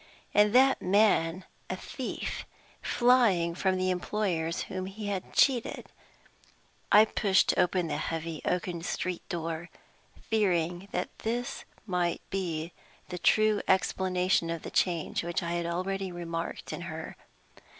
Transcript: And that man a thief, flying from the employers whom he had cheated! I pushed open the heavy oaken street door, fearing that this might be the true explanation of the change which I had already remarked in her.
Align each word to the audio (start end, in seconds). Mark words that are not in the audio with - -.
And 0.33 0.51
that 0.55 0.81
man 0.81 1.45
a 1.69 1.75
thief, 1.75 2.47
flying 2.81 3.53
from 3.53 3.77
the 3.77 3.91
employers 3.91 4.61
whom 4.63 4.87
he 4.87 5.09
had 5.09 5.31
cheated! 5.31 5.91
I 6.91 7.05
pushed 7.05 7.53
open 7.55 7.85
the 7.85 7.97
heavy 7.97 8.41
oaken 8.43 8.81
street 8.81 9.21
door, 9.29 9.69
fearing 10.19 10.87
that 10.91 11.19
this 11.19 11.65
might 11.85 12.21
be 12.31 12.73
the 13.09 13.19
true 13.19 13.61
explanation 13.67 14.49
of 14.49 14.63
the 14.63 14.71
change 14.71 15.23
which 15.23 15.43
I 15.43 15.51
had 15.51 15.67
already 15.67 16.11
remarked 16.11 16.73
in 16.73 16.81
her. 16.81 17.15